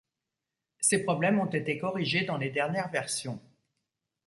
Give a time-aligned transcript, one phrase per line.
[0.79, 3.39] Ces problèmes ont été corrigés dans les dernières versions.